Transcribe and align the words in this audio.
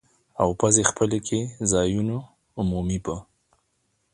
او 0.41 0.49
پزې 0.59 0.83
خپلې 0.91 1.19
کې 1.27 1.39
ځایونو 1.71 2.17
عمومي 2.59 2.99
په 3.05 3.15